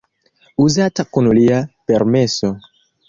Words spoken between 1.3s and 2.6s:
lia permeso.